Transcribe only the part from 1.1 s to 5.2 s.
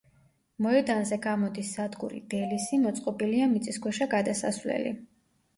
გამოდის სადგური „დელისი“, მოწყობილია მიწისქვეშა გადასასვლელი.